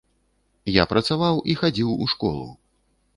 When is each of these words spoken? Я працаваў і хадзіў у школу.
Я 0.81 0.85
працаваў 0.93 1.35
і 1.53 1.57
хадзіў 1.61 1.91
у 2.07 2.09
школу. 2.15 2.47